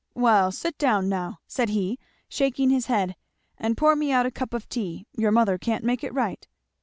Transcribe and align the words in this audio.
"Well 0.15 0.51
sit 0.51 0.79
down 0.79 1.09
now," 1.09 1.41
said 1.45 1.69
he 1.69 1.99
shaking 2.27 2.71
his 2.71 2.87
head, 2.87 3.15
"and 3.59 3.77
pour 3.77 3.95
me 3.95 4.11
out 4.11 4.25
a 4.25 4.31
cup 4.31 4.51
of 4.51 4.67
tea 4.67 5.05
your 5.15 5.31
mother 5.31 5.59
can't 5.59 5.83
make 5.85 6.03
it 6.03 6.11
right." 6.11 6.47